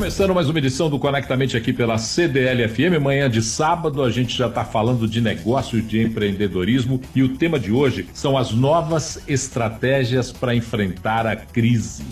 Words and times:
Começando 0.00 0.34
mais 0.34 0.48
uma 0.48 0.58
edição 0.58 0.88
do 0.88 0.98
Conectamente 0.98 1.58
aqui 1.58 1.74
pela 1.74 1.98
CDL 1.98 2.66
FM. 2.66 2.98
Manhã 3.02 3.28
de 3.28 3.42
sábado, 3.42 4.02
a 4.02 4.10
gente 4.10 4.34
já 4.34 4.46
está 4.46 4.64
falando 4.64 5.06
de 5.06 5.20
negócio 5.20 5.82
de 5.82 6.00
empreendedorismo 6.00 7.02
e 7.14 7.22
o 7.22 7.36
tema 7.36 7.58
de 7.58 7.70
hoje 7.70 8.08
são 8.14 8.38
as 8.38 8.50
novas 8.50 9.22
estratégias 9.28 10.32
para 10.32 10.54
enfrentar 10.54 11.26
a 11.26 11.36
crise. 11.36 12.02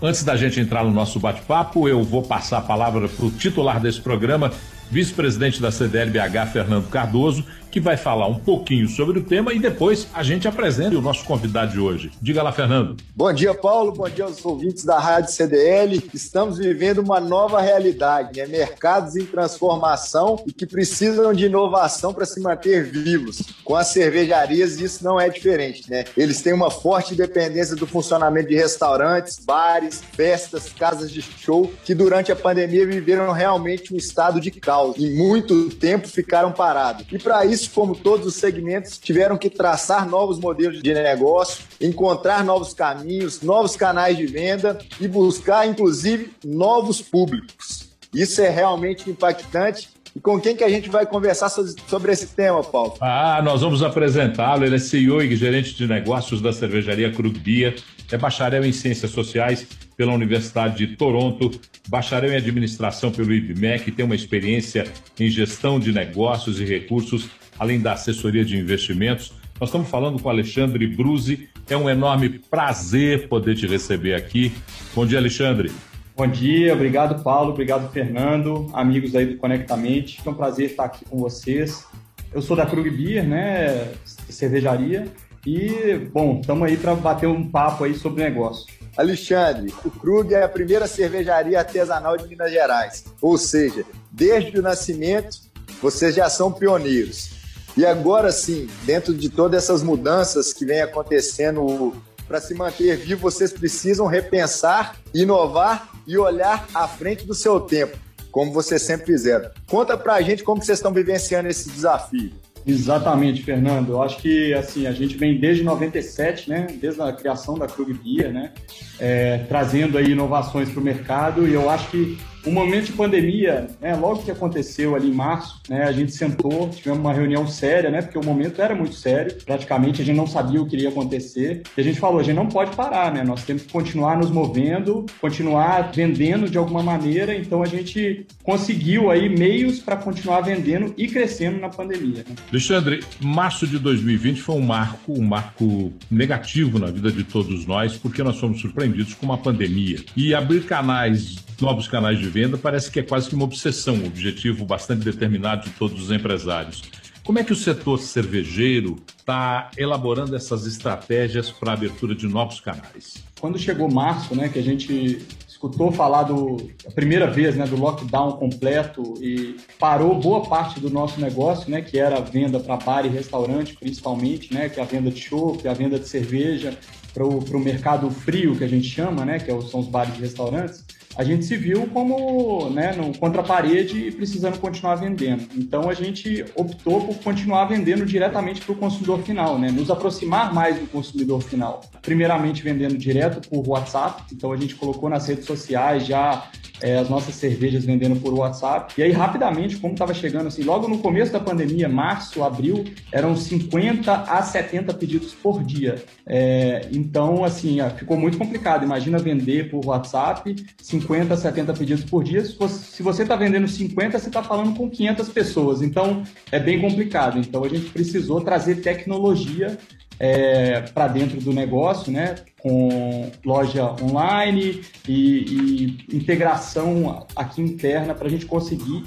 Antes 0.00 0.22
da 0.22 0.36
gente 0.36 0.60
entrar 0.60 0.84
no 0.84 0.92
nosso 0.92 1.18
bate-papo, 1.18 1.88
eu 1.88 2.04
vou 2.04 2.22
passar 2.22 2.58
a 2.58 2.62
palavra 2.62 3.08
para 3.08 3.26
o 3.26 3.32
titular 3.32 3.80
desse 3.80 4.00
programa, 4.00 4.52
vice-presidente 4.88 5.60
da 5.60 5.72
CDLBH, 5.72 6.52
Fernando 6.52 6.88
Cardoso, 6.88 7.44
que 7.74 7.80
vai 7.80 7.96
falar 7.96 8.28
um 8.28 8.38
pouquinho 8.38 8.86
sobre 8.86 9.18
o 9.18 9.24
tema 9.24 9.52
e 9.52 9.58
depois 9.58 10.06
a 10.14 10.22
gente 10.22 10.46
apresenta 10.46 10.96
o 10.96 11.02
nosso 11.02 11.24
convidado 11.24 11.72
de 11.72 11.80
hoje. 11.80 12.12
Diga 12.22 12.40
lá, 12.40 12.52
Fernando. 12.52 12.96
Bom 13.16 13.32
dia, 13.32 13.52
Paulo. 13.52 13.90
Bom 13.90 14.08
dia 14.08 14.26
aos 14.26 14.44
ouvintes 14.44 14.84
da 14.84 15.00
Rádio 15.00 15.32
CDL. 15.32 16.00
Estamos 16.14 16.58
vivendo 16.58 16.98
uma 16.98 17.18
nova 17.18 17.60
realidade, 17.60 18.38
né? 18.42 18.46
Mercados 18.46 19.16
em 19.16 19.26
transformação 19.26 20.40
e 20.46 20.52
que 20.52 20.64
precisam 20.64 21.34
de 21.34 21.46
inovação 21.46 22.14
para 22.14 22.24
se 22.24 22.40
manter 22.40 22.84
vivos. 22.84 23.42
Com 23.64 23.74
as 23.74 23.88
cervejarias, 23.88 24.78
isso 24.78 25.02
não 25.02 25.20
é 25.20 25.28
diferente, 25.28 25.90
né? 25.90 26.04
Eles 26.16 26.40
têm 26.42 26.52
uma 26.52 26.70
forte 26.70 27.16
dependência 27.16 27.74
do 27.74 27.88
funcionamento 27.88 28.50
de 28.50 28.54
restaurantes, 28.54 29.40
bares, 29.44 30.00
festas, 30.12 30.68
casas 30.68 31.10
de 31.10 31.20
show, 31.20 31.72
que 31.84 31.92
durante 31.92 32.30
a 32.30 32.36
pandemia 32.36 32.86
viveram 32.86 33.32
realmente 33.32 33.92
um 33.92 33.96
estado 33.96 34.40
de 34.40 34.52
caos 34.52 34.94
e 34.96 35.10
muito 35.10 35.70
tempo 35.70 36.06
ficaram 36.06 36.52
parados. 36.52 37.04
E 37.10 37.18
para 37.18 37.44
isso, 37.44 37.63
como 37.68 37.94
todos 37.94 38.26
os 38.26 38.34
segmentos, 38.34 38.98
tiveram 38.98 39.36
que 39.36 39.50
traçar 39.50 40.08
novos 40.08 40.38
modelos 40.38 40.82
de 40.82 40.94
negócio, 40.94 41.64
encontrar 41.80 42.44
novos 42.44 42.74
caminhos, 42.74 43.42
novos 43.42 43.76
canais 43.76 44.16
de 44.16 44.26
venda 44.26 44.78
e 45.00 45.08
buscar, 45.08 45.66
inclusive, 45.66 46.32
novos 46.44 47.00
públicos. 47.00 47.90
Isso 48.14 48.40
é 48.40 48.48
realmente 48.48 49.10
impactante 49.10 49.88
e 50.16 50.20
com 50.20 50.40
quem 50.40 50.54
que 50.54 50.62
a 50.62 50.68
gente 50.68 50.88
vai 50.88 51.04
conversar 51.04 51.48
sobre 51.48 52.12
esse 52.12 52.28
tema, 52.28 52.62
Paulo? 52.62 52.94
Ah, 53.00 53.42
nós 53.42 53.62
vamos 53.62 53.82
apresentá-lo. 53.82 54.64
Ele 54.64 54.76
é 54.76 54.78
CEO 54.78 55.20
e 55.20 55.34
gerente 55.34 55.74
de 55.74 55.88
negócios 55.88 56.40
da 56.40 56.52
cervejaria 56.52 57.12
Krug 57.12 57.36
Beer. 57.40 57.74
É 58.12 58.16
bacharel 58.16 58.64
em 58.64 58.70
Ciências 58.70 59.10
Sociais 59.10 59.66
pela 59.96 60.12
Universidade 60.12 60.86
de 60.86 60.96
Toronto, 60.96 61.50
bacharel 61.88 62.32
em 62.32 62.36
Administração 62.36 63.10
pelo 63.10 63.32
IBMEC, 63.32 63.92
tem 63.92 64.04
uma 64.04 64.14
experiência 64.14 64.84
em 65.18 65.30
gestão 65.30 65.78
de 65.78 65.92
negócios 65.92 66.60
e 66.60 66.64
recursos 66.64 67.28
além 67.58 67.80
da 67.80 67.92
assessoria 67.92 68.44
de 68.44 68.56
investimentos. 68.56 69.32
Nós 69.60 69.68
estamos 69.68 69.88
falando 69.88 70.20
com 70.20 70.28
Alexandre 70.28 70.86
Bruzi. 70.86 71.48
É 71.68 71.76
um 71.76 71.88
enorme 71.88 72.28
prazer 72.28 73.28
poder 73.28 73.54
te 73.56 73.66
receber 73.66 74.14
aqui. 74.14 74.52
Bom 74.94 75.06
dia, 75.06 75.18
Alexandre. 75.18 75.70
Bom 76.16 76.28
dia, 76.28 76.72
obrigado, 76.72 77.24
Paulo, 77.24 77.50
obrigado, 77.50 77.90
Fernando, 77.90 78.70
amigos 78.72 79.16
aí 79.16 79.26
do 79.26 79.36
Conectamente. 79.36 80.20
É 80.24 80.30
um 80.30 80.34
prazer 80.34 80.70
estar 80.70 80.84
aqui 80.84 81.04
com 81.04 81.18
vocês. 81.18 81.84
Eu 82.32 82.40
sou 82.40 82.56
da 82.56 82.64
Krug 82.64 82.88
Beer, 82.88 83.26
né, 83.26 83.92
cervejaria, 84.28 85.08
e, 85.44 85.96
bom, 86.12 86.38
estamos 86.40 86.68
aí 86.68 86.76
para 86.76 86.94
bater 86.94 87.26
um 87.26 87.50
papo 87.50 87.82
aí 87.82 87.94
sobre 87.94 88.22
negócio. 88.22 88.66
Alexandre, 88.96 89.74
o 89.84 89.90
Krug 89.90 90.32
é 90.32 90.44
a 90.44 90.48
primeira 90.48 90.86
cervejaria 90.86 91.58
artesanal 91.58 92.16
de 92.16 92.28
Minas 92.28 92.52
Gerais, 92.52 93.04
ou 93.20 93.36
seja, 93.36 93.84
desde 94.12 94.56
o 94.56 94.62
nascimento, 94.62 95.36
vocês 95.82 96.14
já 96.14 96.30
são 96.30 96.52
pioneiros. 96.52 97.33
E 97.76 97.84
agora 97.84 98.30
sim, 98.30 98.68
dentro 98.84 99.12
de 99.12 99.28
todas 99.28 99.64
essas 99.64 99.82
mudanças 99.82 100.52
que 100.52 100.64
vem 100.64 100.80
acontecendo 100.80 101.92
para 102.26 102.40
se 102.40 102.54
manter 102.54 102.96
vivo, 102.96 103.20
vocês 103.20 103.52
precisam 103.52 104.06
repensar, 104.06 104.96
inovar 105.12 105.90
e 106.06 106.16
olhar 106.16 106.66
à 106.72 106.86
frente 106.86 107.26
do 107.26 107.34
seu 107.34 107.60
tempo, 107.60 107.96
como 108.30 108.52
vocês 108.52 108.82
sempre 108.82 109.06
fizeram. 109.06 109.50
Conta 109.66 109.96
para 109.96 110.14
a 110.14 110.22
gente 110.22 110.42
como 110.42 110.62
vocês 110.62 110.78
estão 110.78 110.92
vivenciando 110.92 111.48
esse 111.48 111.68
desafio. 111.68 112.32
Exatamente, 112.66 113.42
Fernando. 113.42 113.90
Eu 113.90 114.02
acho 114.02 114.16
que 114.18 114.54
assim 114.54 114.86
a 114.86 114.92
gente 114.92 115.16
vem 115.16 115.38
desde 115.38 115.62
97, 115.62 116.48
né, 116.48 116.66
desde 116.80 117.00
a 117.02 117.12
criação 117.12 117.58
da 117.58 117.66
Krug 117.66 117.92
Beer, 117.92 118.32
né, 118.32 118.52
é, 118.98 119.38
trazendo 119.48 119.98
aí 119.98 120.12
inovações 120.12 120.70
para 120.70 120.80
o 120.80 120.82
mercado. 120.82 121.46
E 121.46 121.52
eu 121.52 121.68
acho 121.68 121.90
que 121.90 122.18
o 122.46 122.50
momento 122.50 122.86
de 122.86 122.92
pandemia, 122.92 123.68
né, 123.80 123.94
logo 123.96 124.22
que 124.22 124.30
aconteceu 124.30 124.94
ali 124.94 125.08
em 125.08 125.14
março, 125.14 125.60
né, 125.68 125.84
a 125.84 125.92
gente 125.92 126.12
sentou, 126.12 126.68
tivemos 126.68 127.00
uma 127.00 127.12
reunião 127.12 127.46
séria, 127.46 127.90
né, 127.90 128.02
porque 128.02 128.18
o 128.18 128.24
momento 128.24 128.60
era 128.60 128.74
muito 128.74 128.94
sério, 128.94 129.34
praticamente 129.44 130.02
a 130.02 130.04
gente 130.04 130.16
não 130.16 130.26
sabia 130.26 130.60
o 130.60 130.66
que 130.66 130.76
iria 130.76 130.90
acontecer, 130.90 131.62
e 131.76 131.80
a 131.80 131.84
gente 131.84 131.98
falou, 131.98 132.20
a 132.20 132.22
gente 132.22 132.36
não 132.36 132.46
pode 132.46 132.76
parar, 132.76 133.12
né, 133.12 133.24
nós 133.24 133.44
temos 133.44 133.62
que 133.62 133.72
continuar 133.72 134.18
nos 134.18 134.30
movendo, 134.30 135.06
continuar 135.20 135.92
vendendo 135.92 136.48
de 136.48 136.58
alguma 136.58 136.82
maneira, 136.82 137.34
então 137.34 137.62
a 137.62 137.66
gente 137.66 138.26
conseguiu 138.42 139.10
aí 139.10 139.28
meios 139.28 139.78
para 139.78 139.96
continuar 139.96 140.42
vendendo 140.42 140.94
e 140.98 141.08
crescendo 141.08 141.58
na 141.58 141.68
pandemia. 141.68 142.24
Né? 142.28 142.36
Alexandre, 142.50 143.02
março 143.20 143.66
de 143.66 143.78
2020 143.78 144.42
foi 144.42 144.56
um 144.56 144.62
marco, 144.62 145.12
um 145.12 145.24
marco 145.24 145.92
negativo 146.10 146.78
na 146.78 146.90
vida 146.90 147.10
de 147.10 147.24
todos 147.24 147.66
nós, 147.66 147.96
porque 147.96 148.22
nós 148.22 148.38
fomos 148.38 148.60
surpreendidos 148.60 149.14
com 149.14 149.24
uma 149.24 149.38
pandemia. 149.38 149.98
E 150.16 150.34
abrir 150.34 150.64
canais 150.64 151.44
novos 151.60 151.88
canais 151.88 152.18
de 152.18 152.28
venda 152.34 152.58
parece 152.58 152.90
que 152.90 152.98
é 152.98 153.02
quase 153.02 153.28
que 153.28 153.36
uma 153.36 153.44
obsessão, 153.44 153.94
um 153.94 154.06
objetivo 154.06 154.66
bastante 154.66 155.04
determinado 155.04 155.68
de 155.68 155.70
todos 155.70 156.02
os 156.02 156.10
empresários. 156.10 156.82
Como 157.22 157.38
é 157.38 157.44
que 157.44 157.52
o 157.52 157.56
setor 157.56 157.98
cervejeiro 158.00 158.96
está 159.16 159.70
elaborando 159.78 160.34
essas 160.34 160.66
estratégias 160.66 161.48
para 161.50 161.70
a 161.70 161.74
abertura 161.74 162.12
de 162.12 162.26
novos 162.26 162.58
canais? 162.60 163.22
Quando 163.40 163.56
chegou 163.56 163.88
março, 163.88 164.34
né, 164.34 164.48
que 164.48 164.58
a 164.58 164.62
gente 164.62 165.24
escutou 165.46 165.92
falar 165.92 166.24
do 166.24 166.56
a 166.86 166.90
primeira 166.90 167.30
vez, 167.30 167.54
né, 167.54 167.66
do 167.66 167.76
lockdown 167.76 168.32
completo 168.32 169.14
e 169.22 169.56
parou 169.78 170.18
boa 170.18 170.42
parte 170.42 170.80
do 170.80 170.90
nosso 170.90 171.20
negócio, 171.20 171.70
né, 171.70 171.82
que 171.82 171.98
era 171.98 172.18
a 172.18 172.20
venda 172.20 172.58
para 172.58 172.76
bar 172.76 173.06
e 173.06 173.08
restaurante, 173.08 173.76
principalmente, 173.78 174.52
né, 174.52 174.68
que 174.68 174.80
é 174.80 174.82
a 174.82 174.86
venda 174.86 175.08
de 175.08 175.20
chopp, 175.20 175.66
a 175.68 175.72
venda 175.72 176.00
de 176.00 176.08
cerveja 176.08 176.76
para 177.14 177.24
o 177.24 177.60
mercado 177.60 178.10
frio 178.10 178.56
que 178.56 178.64
a 178.64 178.68
gente 178.68 178.88
chama, 178.88 179.24
né, 179.24 179.38
que 179.38 179.50
é 179.50 179.60
são 179.62 179.80
os 179.80 179.86
bares 179.86 180.16
e 180.18 180.20
restaurantes 180.20 180.83
a 181.16 181.24
gente 181.24 181.44
se 181.44 181.56
viu 181.56 181.86
como 181.88 182.70
né, 182.70 182.92
no, 182.92 183.16
contra 183.18 183.40
a 183.40 183.44
parede 183.44 184.08
e 184.08 184.12
precisando 184.12 184.58
continuar 184.58 184.96
vendendo. 184.96 185.46
Então 185.56 185.88
a 185.88 185.94
gente 185.94 186.44
optou 186.54 187.06
por 187.06 187.16
continuar 187.18 187.66
vendendo 187.66 188.04
diretamente 188.04 188.60
para 188.60 188.72
o 188.72 188.76
consumidor 188.76 189.22
final, 189.22 189.58
né? 189.58 189.70
nos 189.70 189.90
aproximar 189.90 190.52
mais 190.52 190.78
do 190.78 190.86
consumidor 190.86 191.40
final. 191.42 191.82
Primeiramente 192.02 192.62
vendendo 192.62 192.96
direto 192.96 193.48
por 193.48 193.66
WhatsApp, 193.68 194.22
então 194.32 194.52
a 194.52 194.56
gente 194.56 194.74
colocou 194.74 195.08
nas 195.08 195.26
redes 195.26 195.44
sociais 195.44 196.06
já 196.06 196.48
é, 196.80 196.96
as 196.96 197.08
nossas 197.08 197.34
cervejas 197.34 197.84
vendendo 197.84 198.20
por 198.20 198.32
WhatsApp. 198.34 198.94
E 198.98 199.02
aí, 199.02 199.12
rapidamente, 199.12 199.76
como 199.76 199.94
estava 199.94 200.12
chegando, 200.12 200.48
assim, 200.48 200.62
logo 200.62 200.88
no 200.88 200.98
começo 200.98 201.32
da 201.32 201.40
pandemia, 201.40 201.88
março, 201.88 202.42
abril, 202.42 202.84
eram 203.12 203.36
50 203.36 204.12
a 204.12 204.42
70 204.42 204.92
pedidos 204.94 205.32
por 205.32 205.62
dia. 205.62 206.02
É, 206.26 206.88
então, 206.92 207.44
assim, 207.44 207.78
ficou 207.96 208.16
muito 208.16 208.38
complicado. 208.38 208.84
Imagina 208.84 209.18
vender 209.18 209.70
por 209.70 209.84
WhatsApp 209.86 210.54
50 210.80 211.34
a 211.34 211.36
70 211.36 211.72
pedidos 211.74 212.04
por 212.04 212.24
dia. 212.24 212.44
Se 212.44 213.02
você 213.02 213.22
está 213.22 213.36
vendendo 213.36 213.68
50, 213.68 214.18
você 214.18 214.28
está 214.28 214.42
falando 214.42 214.76
com 214.76 214.88
500 214.88 215.28
pessoas. 215.28 215.82
Então, 215.82 216.22
é 216.50 216.58
bem 216.58 216.80
complicado. 216.80 217.38
Então, 217.38 217.64
a 217.64 217.68
gente 217.68 217.90
precisou 217.90 218.40
trazer 218.40 218.76
tecnologia 218.76 219.78
é, 220.18 220.80
para 220.80 221.08
dentro 221.08 221.40
do 221.40 221.52
negócio, 221.52 222.12
né? 222.12 222.36
com 222.64 223.30
loja 223.44 223.94
online 224.02 224.82
e, 225.06 225.98
e 226.10 226.16
integração 226.16 227.26
aqui 227.36 227.60
interna 227.60 228.14
para 228.14 228.26
a 228.26 228.30
gente 228.30 228.46
conseguir 228.46 229.04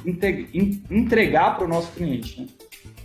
entregar 0.91 1.55
para 1.55 1.65
o 1.65 1.67
nosso 1.67 1.91
cliente. 1.93 2.41
Né? 2.41 2.47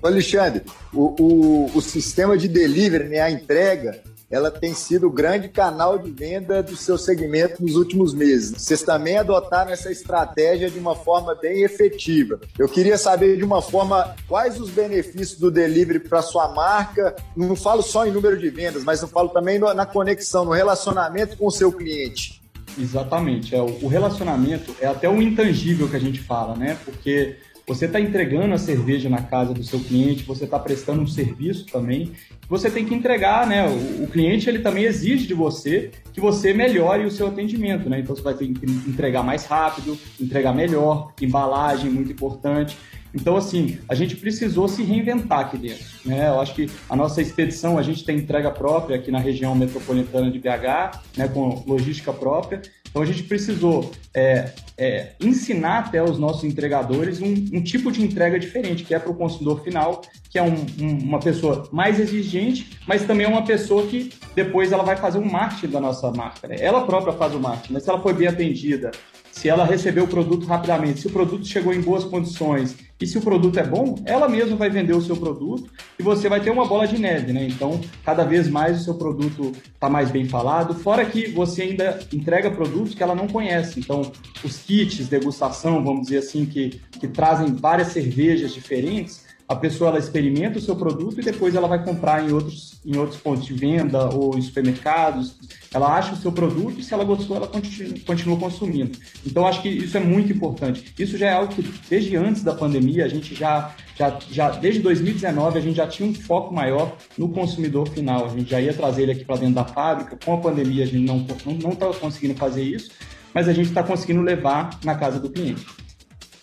Alexandre, 0.03 0.63
o, 0.93 1.15
o, 1.19 1.71
o 1.75 1.81
sistema 1.81 2.37
de 2.37 2.49
delivery, 2.49 3.09
né, 3.09 3.21
a 3.21 3.31
entrega, 3.31 4.03
ela 4.33 4.51
tem 4.51 4.73
sido 4.73 5.09
o 5.09 5.13
grande 5.13 5.51
canal 5.51 5.99
de 5.99 6.11
venda 6.11 6.63
do 6.63 6.75
seu 6.75 6.97
segmento 6.97 7.63
nos 7.63 7.77
últimos 7.77 8.15
meses. 8.15 8.55
Vocês 8.57 8.83
também 8.83 9.19
adotaram 9.19 9.71
essa 9.71 9.93
estratégia 9.93 10.71
de 10.71 10.79
uma 10.79 10.97
forma 10.97 11.35
bem 11.35 11.63
efetiva. 11.63 12.41
Eu 12.59 12.67
queria 12.67 12.97
saber 12.97 13.37
de 13.37 13.45
uma 13.45 13.61
forma 13.61 14.17
quais 14.27 14.59
os 14.59 14.71
benefícios 14.71 15.39
do 15.39 15.51
delivery 15.51 15.99
para 16.01 16.23
sua 16.23 16.49
marca. 16.49 17.15
Não 17.37 17.55
falo 17.55 17.83
só 17.83 18.07
em 18.07 18.11
número 18.11 18.39
de 18.39 18.49
vendas, 18.49 18.85
mas 18.85 19.03
eu 19.03 19.09
falo 19.09 19.29
também 19.29 19.59
na 19.59 19.85
conexão, 19.85 20.47
no 20.47 20.53
relacionamento 20.53 21.37
com 21.37 21.47
o 21.47 21.51
seu 21.51 21.71
cliente. 21.71 22.41
Exatamente. 22.79 23.55
É, 23.55 23.61
o 23.61 23.87
relacionamento 23.87 24.75
é 24.81 24.87
até 24.87 25.09
um 25.11 25.21
intangível 25.21 25.91
que 25.91 25.97
a 25.97 26.01
gente 26.01 26.21
fala, 26.21 26.57
né? 26.57 26.79
Porque 26.87 27.37
você 27.67 27.87
está 27.87 28.01
entregando 28.01 28.55
a 28.55 28.59
cerveja 28.59 29.09
na 29.09 29.23
casa 29.23 29.55
do 29.55 29.63
seu 29.63 29.79
cliente, 29.81 30.25
você 30.25 30.45
está 30.45 30.59
prestando 30.59 31.03
um 31.03 31.07
serviço 31.07 31.67
também. 31.67 32.13
Você 32.49 32.71
tem 32.71 32.85
que 32.85 32.95
entregar, 32.95 33.47
né? 33.47 33.67
O, 33.69 34.05
o, 34.05 34.09
cliente 34.09 34.49
ele 34.49 34.59
também 34.59 34.85
exige 34.85 35.27
de 35.27 35.35
você 35.35 35.91
que 36.13 36.21
você 36.21 36.53
melhore 36.53 37.05
o 37.05 37.11
seu 37.11 37.29
atendimento, 37.29 37.89
né? 37.89 38.01
Então 38.01 38.15
você 38.15 38.23
vai 38.23 38.35
ter 38.35 38.49
que 38.49 38.67
entregar 38.67 39.23
mais 39.23 39.47
rápido, 39.47 39.97
entregar 40.21 40.53
melhor, 40.53 41.13
embalagem 41.21 41.91
muito 41.91 42.11
importante. 42.11 42.77
Então, 43.15 43.37
assim, 43.37 43.79
a 43.89 43.95
gente 43.95 44.17
precisou 44.17 44.67
se 44.67 44.83
reinventar 44.83 45.41
aqui 45.41 45.59
dentro. 45.59 45.85
Né? 46.05 46.29
Eu 46.29 46.41
acho 46.41 46.55
que 46.55 46.71
a 46.89 46.97
nossa 46.97 47.21
expedição, 47.21 47.79
a 47.79 47.83
gente 47.83 48.05
tem 48.05 48.17
entrega 48.17 48.51
própria 48.51 48.97
aqui 48.97 49.11
na 49.11 49.19
região 49.19 49.55
metropolitana 49.55 50.31
de 50.31 50.39
BH, 50.39 50.99
né, 51.19 51.29
com 51.29 51.63
logística 51.67 52.13
própria. 52.13 52.63
Então 52.93 53.01
a 53.01 53.07
gente 53.07 53.23
precisou 53.23 53.91
é, 54.15 54.53
é, 54.77 55.13
ensinar 55.19 55.79
até 55.79 56.03
os 56.03 56.19
nossos 56.19 56.45
entregadores 56.45 57.23
um, 57.23 57.33
um, 57.53 57.63
tipo 57.63 57.91
de 57.91 58.03
entrega 58.03 58.39
diferente, 58.39 58.85
que 58.85 58.95
é 58.95 58.99
para 58.99 59.11
o 59.11 59.15
consumidor 59.15 59.65
final, 59.65 60.03
que 60.29 60.39
é 60.39 60.43
um, 60.43 60.55
um, 60.79 60.99
uma 60.99 61.19
pessoa 61.19 61.67
mais 61.73 61.99
exigente, 61.99 62.79
mas 62.87 63.07
também 63.07 63.25
é 63.25 63.29
uma 63.29 63.47
pessoa 63.47 63.87
que 63.87 64.13
depois 64.35 64.73
ela 64.73 64.83
vai 64.83 64.97
fazer 64.97 65.19
um 65.19 65.25
marketing 65.25 65.73
da 65.73 65.81
nossa 65.81 66.11
marca. 66.11 66.47
Né? 66.47 66.57
Ela 66.61 66.85
própria 66.85 67.15
faz 67.15 67.35
o 67.35 67.41
marketing, 67.41 67.73
mas 67.73 67.83
se 67.83 67.89
ela 67.89 68.01
foi 68.01 68.13
bem 68.13 68.29
atendida, 68.29 68.91
se 69.33 69.49
ela 69.49 69.65
recebeu 69.65 70.05
o 70.05 70.09
produto 70.09 70.47
rapidamente, 70.47 71.01
se 71.01 71.07
o 71.07 71.11
produto 71.11 71.45
chegou 71.47 71.73
em 71.73 71.81
boas 71.81 72.05
condições 72.05 72.77
e 73.01 73.07
se 73.07 73.19
o 73.19 73.21
produto 73.21 73.59
é 73.59 73.65
bom, 73.65 73.97
ela 74.05 74.29
mesma 74.29 74.55
vai 74.55 74.71
vender 74.71 74.95
o 74.95 75.01
seu 75.01 75.17
produto 75.17 75.69
e 75.99 76.03
você 76.03 76.29
vai 76.29 76.41
ter 76.41 76.51
uma 76.51 76.67
bola 76.67 76.87
de 76.87 76.99
neve, 76.99 77.33
né? 77.33 77.47
Então, 77.47 77.81
cada 78.05 78.25
vez 78.25 78.49
mais 78.49 78.81
o 78.81 78.85
seu 78.85 78.95
produto 78.95 79.53
está 79.75 79.89
mais 79.89 80.11
bem 80.11 80.29
falado, 80.29 80.75
fora 80.75 81.05
que 81.05 81.29
você 81.29 81.63
ainda 81.63 81.99
entrega 82.13 82.51
produtos 82.51 82.95
que 82.95 83.03
ela 83.03 83.15
não 83.15 83.27
conhece. 83.27 83.81
Então, 83.81 84.13
os 84.45 84.59
kits 84.59 85.09
degustação, 85.09 85.83
vamos 85.83 86.03
dizer 86.03 86.19
assim, 86.19 86.45
que, 86.45 86.81
que 87.01 87.09
trazem 87.09 87.55
várias 87.55 87.89
cervejas 87.89 88.53
diferentes, 88.53 89.25
a 89.53 89.57
pessoa 89.57 89.91
ela 89.91 89.99
experimenta 89.99 90.59
o 90.59 90.63
seu 90.63 90.75
produto 90.75 91.21
e 91.21 91.23
depois 91.23 91.55
ela 91.55 91.69
vai 91.69 91.85
comprar 91.85 92.27
em 92.27 92.33
outros, 92.33 92.81
em 92.85 92.97
outros 92.97 93.21
pontos 93.21 93.45
de 93.45 93.53
venda 93.53 94.09
ou 94.09 94.37
em 94.37 94.41
supermercados. 94.41 95.37
Ela 95.73 95.95
acha 95.95 96.15
o 96.15 96.17
seu 96.17 96.33
produto 96.33 96.81
e 96.81 96.83
se 96.83 96.95
ela 96.95 97.05
gostou, 97.05 97.37
ela 97.37 97.47
continua, 97.47 97.95
continua 98.07 98.39
consumindo. 98.39 98.99
Então, 99.27 99.47
acho 99.47 99.61
que 99.61 99.69
isso 99.69 99.97
é 99.97 100.01
muito 100.01 100.33
importante. 100.33 100.95
Isso 100.99 101.19
já 101.19 101.27
é 101.29 101.33
algo 101.35 101.55
que, 101.55 101.63
desde 101.89 102.17
antes 102.17 102.43
da 102.43 102.55
pandemia, 102.55 103.05
a 103.05 103.09
gente 103.09 103.35
já, 103.35 103.75
já, 103.95 104.19
já 104.31 104.51
desde 104.51 104.81
2019, 104.81 105.59
a 105.59 105.61
gente 105.61 105.77
já 105.77 105.87
tinha 105.87 106.09
um 106.09 106.15
foco 106.15 106.55
maior 106.55 106.97
no 107.19 107.29
consumidor 107.29 107.87
final. 107.89 108.27
A 108.27 108.29
gente 108.31 108.51
já 108.51 108.61
ia 108.61 108.73
trazer 108.73 109.03
ele 109.03 109.13
aqui 109.13 109.25
para 109.25 109.37
dentro 109.37 109.55
da 109.55 109.65
fábrica. 109.67 110.19
Com 110.25 110.35
a 110.35 110.39
pandemia, 110.39 110.85
a 110.85 110.87
gente 110.87 111.05
não 111.05 111.19
estava 111.19 111.41
não, 111.45 111.59
não 111.59 111.93
conseguindo 111.93 112.35
fazer 112.35 112.63
isso, 112.63 112.91
mas 113.35 113.49
a 113.49 113.53
gente 113.53 113.69
está 113.69 113.83
conseguindo 113.83 114.23
levar 114.23 114.79
na 114.83 114.95
casa 114.95 115.21
do 115.21 115.29
cliente. 115.29 115.67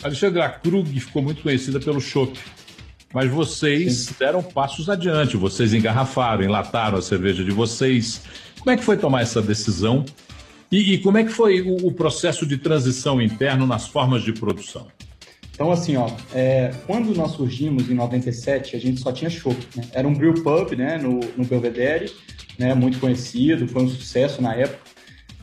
Alexandra 0.01 0.47
Krug 0.47 0.97
ficou 0.99 1.21
muito 1.21 1.41
conhecida 1.41 1.79
pelo 1.79 1.99
chopp. 1.99 2.39
Mas 3.13 3.29
vocês 3.29 4.13
deram 4.19 4.43
passos 4.43 4.89
adiante, 4.89 5.35
vocês 5.35 5.73
engarrafaram, 5.73 6.43
enlataram 6.43 6.97
a 6.97 7.01
cerveja 7.01 7.43
de 7.43 7.51
vocês. 7.51 8.21
Como 8.59 8.71
é 8.71 8.77
que 8.77 8.83
foi 8.83 8.97
tomar 8.97 9.21
essa 9.21 9.41
decisão? 9.41 10.05
E, 10.71 10.93
e 10.93 10.97
como 10.99 11.17
é 11.17 11.23
que 11.23 11.31
foi 11.31 11.61
o, 11.61 11.87
o, 11.87 11.91
processo 11.91 12.45
de 12.45 12.57
transição 12.57 13.19
interno 13.19 13.65
nas 13.65 13.87
formas 13.87 14.21
de 14.21 14.31
produção? 14.31 14.87
Então, 15.51 15.71
assim, 15.71 15.97
ó, 15.97 16.09
é, 16.33 16.71
quando 16.85 17.13
nós 17.15 17.31
surgimos 17.31 17.89
em 17.89 17.95
97, 17.95 18.75
a 18.75 18.79
gente 18.79 19.01
só 19.01 19.11
tinha 19.11 19.29
chopp. 19.29 19.57
Né? 19.75 19.83
Era 19.91 20.07
um 20.07 20.13
brew 20.13 20.35
pub 20.35 20.73
né, 20.77 20.97
no, 20.97 21.19
no 21.35 21.43
Belvedere, 21.43 22.11
né, 22.57 22.75
muito 22.75 22.99
conhecido, 22.99 23.67
foi 23.67 23.83
um 23.83 23.89
sucesso 23.89 24.41
na 24.41 24.53
época 24.53 24.88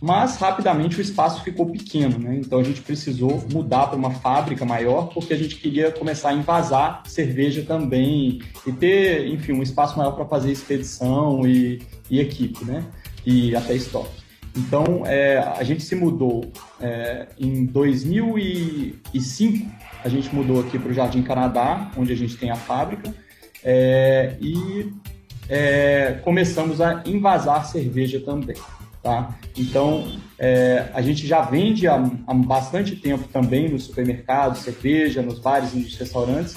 mas 0.00 0.36
rapidamente 0.36 0.98
o 0.98 1.00
espaço 1.00 1.42
ficou 1.42 1.66
pequeno, 1.66 2.18
né? 2.18 2.36
Então 2.36 2.60
a 2.60 2.62
gente 2.62 2.82
precisou 2.82 3.42
mudar 3.50 3.86
para 3.86 3.96
uma 3.96 4.10
fábrica 4.10 4.64
maior 4.64 5.08
porque 5.12 5.32
a 5.32 5.36
gente 5.36 5.56
queria 5.56 5.90
começar 5.90 6.30
a 6.30 6.34
invasar 6.34 7.02
cerveja 7.06 7.62
também 7.62 8.40
e 8.66 8.72
ter, 8.72 9.26
enfim, 9.28 9.52
um 9.52 9.62
espaço 9.62 9.96
maior 9.96 10.12
para 10.12 10.26
fazer 10.26 10.52
expedição 10.52 11.46
e, 11.46 11.80
e, 12.10 12.20
equipe, 12.20 12.64
né? 12.64 12.84
E 13.24 13.56
até 13.56 13.74
estoque. 13.74 14.26
Então 14.54 15.02
é, 15.06 15.38
a 15.38 15.64
gente 15.64 15.82
se 15.82 15.94
mudou 15.94 16.50
é, 16.80 17.28
em 17.38 17.64
2005, 17.64 19.66
a 20.04 20.08
gente 20.08 20.34
mudou 20.34 20.60
aqui 20.60 20.78
para 20.78 20.90
o 20.90 20.94
Jardim 20.94 21.22
Canadá, 21.22 21.90
onde 21.96 22.12
a 22.12 22.16
gente 22.16 22.36
tem 22.36 22.50
a 22.50 22.56
fábrica, 22.56 23.14
é, 23.64 24.36
e 24.40 24.92
é, 25.48 26.20
começamos 26.22 26.80
a 26.80 27.02
invasar 27.06 27.66
cerveja 27.66 28.20
também. 28.20 28.56
Tá? 29.06 29.38
Então, 29.56 30.04
é, 30.36 30.88
a 30.92 31.00
gente 31.00 31.28
já 31.28 31.40
vende 31.40 31.86
há, 31.86 31.94
há, 32.26 32.34
bastante 32.34 32.96
tempo 32.96 33.28
também 33.28 33.68
no 33.68 33.78
supermercado, 33.78 34.58
cerveja, 34.58 35.22
nos 35.22 35.38
bares 35.38 35.72
e 35.74 35.76
nos 35.76 35.94
restaurantes, 35.96 36.56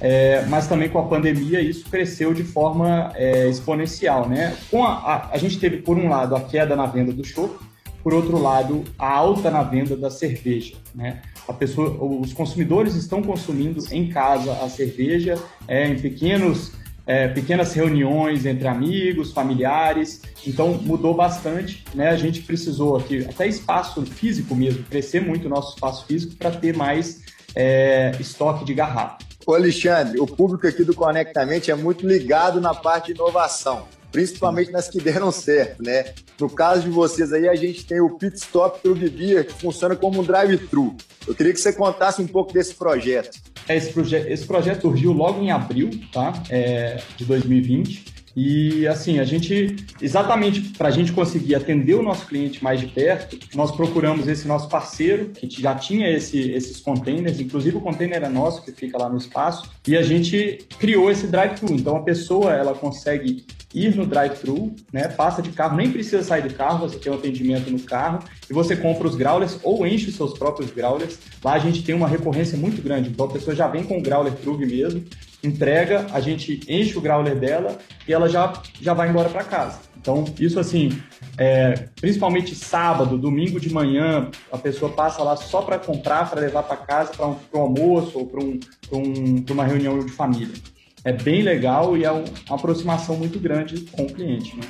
é, 0.00 0.44
mas 0.48 0.66
também 0.66 0.88
com 0.88 0.98
a 0.98 1.04
pandemia 1.04 1.60
isso 1.60 1.88
cresceu 1.88 2.34
de 2.34 2.42
forma 2.42 3.12
é, 3.14 3.48
exponencial. 3.48 4.28
Né? 4.28 4.56
Com 4.68 4.82
a, 4.82 4.94
a, 4.94 5.30
a, 5.30 5.38
gente 5.38 5.60
teve, 5.60 5.76
por 5.76 5.96
um 5.96 6.08
lado, 6.08 6.34
a 6.34 6.40
queda 6.40 6.74
na 6.74 6.86
venda 6.86 7.12
do 7.12 7.22
chopp, 7.22 7.54
por 8.02 8.12
outro 8.12 8.36
lado, 8.36 8.82
a 8.98 9.08
alta 9.08 9.48
na 9.48 9.62
venda 9.62 9.96
da 9.96 10.10
cerveja. 10.10 10.74
Né? 10.92 11.22
A 11.46 11.52
pessoa, 11.52 12.02
os 12.02 12.32
consumidores 12.32 12.96
estão 12.96 13.22
consumindo 13.22 13.80
em 13.92 14.08
casa 14.08 14.50
a 14.54 14.68
cerveja 14.68 15.38
é, 15.68 15.86
em 15.86 16.00
pequenos 16.00 16.72
é, 17.06 17.28
pequenas 17.28 17.72
reuniões 17.72 18.44
entre 18.44 18.66
amigos, 18.66 19.32
familiares. 19.32 20.20
Então 20.46 20.74
mudou 20.74 21.14
bastante, 21.14 21.84
né? 21.94 22.08
A 22.08 22.16
gente 22.16 22.42
precisou 22.42 22.96
aqui 22.96 23.24
até 23.24 23.46
espaço 23.46 24.04
físico 24.04 24.54
mesmo, 24.54 24.82
crescer 24.84 25.20
muito 25.20 25.46
o 25.46 25.48
nosso 25.48 25.74
espaço 25.74 26.04
físico 26.06 26.34
para 26.34 26.50
ter 26.50 26.76
mais 26.76 27.22
é, 27.54 28.12
estoque 28.18 28.64
de 28.64 28.74
garrafa. 28.74 29.18
Ô 29.46 29.54
Alexandre, 29.54 30.18
o 30.18 30.26
público 30.26 30.66
aqui 30.66 30.82
do 30.82 30.92
Conectamente 30.92 31.70
é 31.70 31.74
muito 31.76 32.04
ligado 32.04 32.60
na 32.60 32.74
parte 32.74 33.06
de 33.06 33.12
inovação, 33.12 33.86
principalmente 34.10 34.72
nas 34.72 34.88
que 34.88 35.00
deram 35.00 35.30
certo, 35.30 35.84
né? 35.84 36.12
No 36.40 36.50
caso 36.50 36.82
de 36.82 36.90
vocês 36.90 37.32
aí, 37.32 37.48
a 37.48 37.54
gente 37.54 37.86
tem 37.86 38.00
o 38.00 38.18
Pit 38.18 38.36
Stop 38.36 38.80
True 38.82 39.08
Beer, 39.08 39.46
que 39.46 39.52
funciona 39.52 39.94
como 39.94 40.20
um 40.20 40.24
drive-thru. 40.24 40.96
Eu 41.28 41.34
queria 41.34 41.52
que 41.52 41.60
você 41.60 41.72
contasse 41.72 42.20
um 42.20 42.26
pouco 42.26 42.52
desse 42.52 42.74
projeto. 42.74 43.38
Esse, 43.68 43.92
proje 43.92 44.16
esse 44.16 44.46
projeto 44.46 44.82
surgiu 44.82 45.12
logo 45.12 45.42
em 45.42 45.50
abril 45.50 45.90
tá? 46.12 46.32
É, 46.48 47.00
de 47.16 47.24
2020. 47.24 48.15
E 48.36 48.86
assim, 48.86 49.18
a 49.18 49.24
gente, 49.24 49.76
exatamente 50.00 50.60
para 50.76 50.88
a 50.88 50.90
gente 50.90 51.10
conseguir 51.10 51.54
atender 51.54 51.94
o 51.94 52.02
nosso 52.02 52.26
cliente 52.26 52.62
mais 52.62 52.78
de 52.78 52.86
perto, 52.86 53.38
nós 53.54 53.70
procuramos 53.74 54.28
esse 54.28 54.46
nosso 54.46 54.68
parceiro, 54.68 55.30
que 55.30 55.62
já 55.62 55.74
tinha 55.74 56.10
esse, 56.10 56.38
esses 56.50 56.78
containers, 56.78 57.40
inclusive 57.40 57.78
o 57.78 57.80
container 57.80 58.22
é 58.22 58.28
nosso, 58.28 58.62
que 58.62 58.72
fica 58.72 58.98
lá 58.98 59.08
no 59.08 59.16
espaço, 59.16 59.70
e 59.88 59.96
a 59.96 60.02
gente 60.02 60.58
criou 60.78 61.10
esse 61.10 61.26
drive-thru. 61.26 61.72
Então 61.72 61.96
a 61.96 62.02
pessoa 62.02 62.52
ela 62.52 62.74
consegue 62.74 63.46
ir 63.74 63.94
no 63.94 64.06
drive-thru, 64.06 64.74
né, 64.92 65.08
passa 65.08 65.42
de 65.42 65.50
carro, 65.50 65.76
nem 65.76 65.90
precisa 65.90 66.22
sair 66.22 66.42
do 66.42 66.54
carro, 66.54 66.88
você 66.88 66.98
tem 66.98 67.12
um 67.12 67.16
atendimento 67.16 67.70
no 67.70 67.80
carro, 67.80 68.20
e 68.48 68.52
você 68.52 68.76
compra 68.76 69.06
os 69.06 69.16
growlers 69.16 69.58
ou 69.62 69.86
enche 69.86 70.08
os 70.08 70.16
seus 70.16 70.32
próprios 70.38 70.70
growlers. 70.70 71.18
Lá 71.42 71.54
a 71.54 71.58
gente 71.58 71.82
tem 71.82 71.94
uma 71.94 72.08
recorrência 72.08 72.56
muito 72.56 72.82
grande, 72.82 73.08
então 73.08 73.26
a 73.26 73.30
pessoa 73.30 73.56
já 73.56 73.66
vem 73.66 73.82
com 73.82 73.98
o 73.98 74.02
growler 74.02 74.34
trug 74.34 74.64
mesmo, 74.64 75.04
entrega, 75.46 76.06
a 76.12 76.20
gente 76.20 76.60
enche 76.68 76.96
o 76.96 77.00
growler 77.00 77.36
dela 77.36 77.78
e 78.06 78.12
ela 78.12 78.28
já, 78.28 78.62
já 78.80 78.92
vai 78.94 79.08
embora 79.08 79.28
para 79.28 79.44
casa. 79.44 79.80
Então, 80.06 80.24
isso 80.38 80.60
assim, 80.60 80.96
é, 81.36 81.88
principalmente 82.00 82.54
sábado, 82.54 83.18
domingo 83.18 83.58
de 83.58 83.72
manhã, 83.72 84.30
a 84.52 84.56
pessoa 84.56 84.92
passa 84.92 85.22
lá 85.22 85.36
só 85.36 85.62
para 85.62 85.78
comprar, 85.78 86.30
para 86.30 86.40
levar 86.40 86.62
para 86.62 86.76
casa, 86.76 87.12
para 87.12 87.26
um, 87.26 87.36
um, 87.52 87.60
almoço 87.60 88.18
ou 88.18 88.26
para 88.26 88.40
um, 88.40 88.60
um, 88.92 89.44
uma 89.50 89.64
reunião 89.64 89.98
de 89.98 90.12
família. 90.12 90.54
É 91.02 91.12
bem 91.12 91.42
legal 91.42 91.96
e 91.96 92.04
é 92.04 92.10
uma 92.10 92.24
aproximação 92.48 93.16
muito 93.16 93.38
grande 93.40 93.80
com 93.92 94.04
o 94.04 94.06
cliente. 94.06 94.56
Né? 94.56 94.62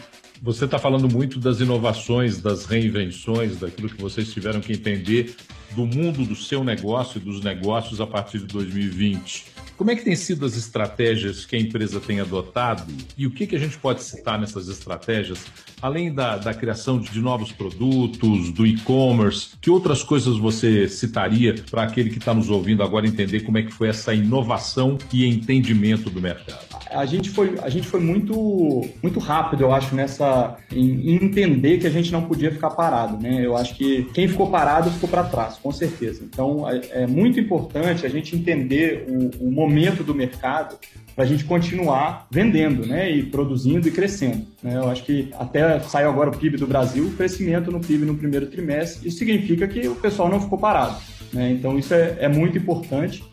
Você 0.43 0.65
está 0.65 0.79
falando 0.79 1.09
muito 1.09 1.39
das 1.39 1.61
inovações, 1.61 2.41
das 2.41 2.65
reinvenções, 2.67 3.59
daquilo 3.59 3.89
que 3.89 4.01
vocês 4.01 4.33
tiveram 4.33 4.61
que 4.61 4.73
entender 4.73 5.35
do 5.73 5.87
mundo 5.87 6.25
do 6.25 6.35
seu 6.35 6.63
negócio 6.65 7.19
e 7.19 7.21
dos 7.21 7.43
negócios 7.43 8.01
a 8.01 8.07
partir 8.07 8.39
de 8.39 8.47
2020. 8.47 9.47
Como 9.77 9.91
é 9.91 9.97
que 9.97 10.05
têm 10.05 10.17
sido 10.17 10.47
as 10.47 10.57
estratégias 10.57 11.45
que 11.45 11.55
a 11.55 11.61
empresa 11.61 12.01
tem 12.01 12.19
adotado 12.19 12.91
e 13.17 13.27
o 13.27 13.31
que, 13.31 13.47
que 13.47 13.55
a 13.55 13.59
gente 13.59 13.77
pode 13.77 14.03
citar 14.03 14.41
nessas 14.41 14.69
estratégias, 14.69 15.45
além 15.83 16.13
da, 16.13 16.39
da 16.39 16.55
criação 16.55 16.99
de 16.99 17.21
novos 17.21 17.53
produtos, 17.53 18.51
do 18.51 18.67
e-commerce, 18.67 19.51
que 19.61 19.71
outras 19.71 20.03
coisas 20.03 20.39
você 20.39 20.89
citaria 20.89 21.55
para 21.71 21.83
aquele 21.83 22.09
que 22.09 22.19
está 22.19 22.33
nos 22.33 22.49
ouvindo 22.49 22.83
agora 22.83 23.07
entender 23.07 23.41
como 23.41 23.59
é 23.59 23.63
que 23.63 23.71
foi 23.71 23.89
essa 23.89 24.15
inovação 24.15 24.97
e 25.13 25.27
entendimento 25.27 26.09
do 26.09 26.23
mercado? 26.23 26.76
A 26.91 27.05
gente 27.05 27.31
foi, 27.31 27.59
a 27.63 27.69
gente 27.69 27.87
foi 27.87 28.01
muito, 28.01 28.89
muito 29.03 29.19
rápido, 29.19 29.63
eu 29.63 29.73
acho, 29.73 29.95
nessa 29.95 30.57
em, 30.73 31.15
entender 31.15 31.79
que 31.79 31.87
a 31.87 31.91
gente 31.91 32.13
não 32.13 32.23
podia 32.23 32.51
ficar 32.51 32.71
parado, 32.71 33.21
né? 33.21 33.45
Eu 33.45 33.57
acho 33.57 33.75
que 33.75 34.05
quem 34.15 34.29
ficou 34.29 34.51
parado 34.51 34.91
ficou 34.91 35.09
para 35.09 35.25
trás, 35.25 35.57
com 35.57 35.73
certeza. 35.73 36.23
Então 36.25 36.69
é, 36.69 37.03
é 37.03 37.07
muito 37.07 37.41
importante 37.41 38.07
a 38.07 38.09
gente 38.09 38.37
entender 38.37 39.07
o, 39.09 39.49
o 39.49 39.51
momento 39.51 40.05
do 40.05 40.15
mercado 40.15 40.77
para 41.15 41.25
a 41.25 41.27
gente 41.27 41.45
continuar 41.45 42.27
vendendo, 42.31 42.87
né, 42.87 43.11
e 43.11 43.23
produzindo 43.23 43.89
e 43.89 43.91
crescendo. 43.91 44.47
Né? 44.63 44.77
Eu 44.77 44.91
acho 44.91 45.03
que 45.03 45.31
até 45.39 45.81
saiu 45.81 46.11
agora 46.11 46.29
o 46.29 46.37
PIB 46.37 46.59
do 46.59 46.67
Brasil, 46.67 47.11
crescimento 47.17 47.73
no 47.73 47.81
PIB 47.81 48.05
no 48.05 48.17
primeiro 48.17 48.47
trimestre, 48.47 49.09
isso 49.09 49.17
significa 49.17 49.67
que 49.67 49.89
o 49.89 49.95
pessoal 49.95 50.29
não 50.29 50.39
ficou 50.39 50.59
parado. 50.59 51.01
Né? 51.33 51.53
Então 51.53 51.79
isso 51.79 51.95
é, 51.95 52.17
é 52.21 52.29
muito 52.29 52.59
importante. 52.59 53.25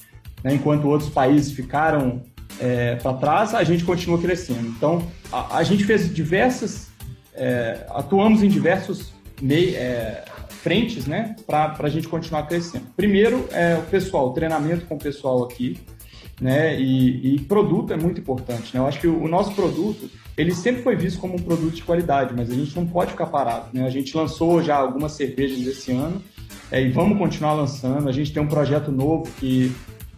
Né? 0.43 0.55
Enquanto 0.55 0.87
outros 0.87 1.09
países 1.09 1.51
ficaram 1.51 2.21
é, 2.59 2.95
para 2.95 3.13
trás, 3.13 3.53
a 3.53 3.63
gente 3.63 3.83
continua 3.83 4.19
crescendo. 4.19 4.67
Então 4.67 5.05
a, 5.31 5.57
a 5.57 5.63
gente 5.63 5.83
fez 5.83 6.13
diversas, 6.13 6.87
é, 7.33 7.85
atuamos 7.89 8.43
em 8.43 8.47
diversos 8.47 9.13
mei, 9.41 9.75
é, 9.75 10.23
frentes, 10.63 11.05
né, 11.05 11.35
para 11.45 11.75
a 11.77 11.89
gente 11.89 12.07
continuar 12.07 12.43
crescendo. 12.43 12.85
Primeiro 12.95 13.47
é 13.51 13.75
o 13.75 13.83
pessoal, 13.83 14.29
o 14.29 14.33
treinamento 14.33 14.85
com 14.85 14.95
o 14.95 14.99
pessoal 14.99 15.43
aqui, 15.43 15.77
né? 16.39 16.79
E, 16.79 17.35
e, 17.35 17.39
produto 17.41 17.93
é 17.93 17.97
muito 17.97 18.19
importante, 18.19 18.73
né? 18.73 18.79
Eu 18.79 18.87
acho 18.87 18.99
que 18.99 19.07
o, 19.07 19.23
o, 19.23 19.27
nosso 19.27 19.53
produto, 19.53 20.09
ele 20.37 20.53
sempre 20.53 20.81
foi 20.81 20.95
visto 20.95 21.19
como 21.19 21.35
um 21.35 21.39
produto 21.39 21.75
de 21.75 21.83
qualidade, 21.83 22.33
mas 22.35 22.49
a 22.49 22.55
gente 22.55 22.75
não 22.75 22.87
pode 22.87 23.11
ficar 23.11 23.27
parado, 23.27 23.67
né? 23.73 23.85
A 23.85 23.89
gente 23.89 24.15
lançou 24.15 24.63
já 24.63 24.75
algumas 24.75 25.11
cervejas 25.11 25.65
esse 25.67 25.91
ano 25.91 26.21
é, 26.71 26.81
e 26.81 26.89
vamos 26.89 27.17
continuar 27.17 27.53
lançando. 27.53 28.09
A 28.09 28.11
gente 28.11 28.33
tem 28.33 28.41
um 28.41 28.47
projeto 28.47 28.91
novo 28.91 29.29
que 29.39 29.71